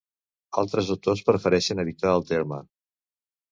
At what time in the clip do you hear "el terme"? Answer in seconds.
2.17-2.61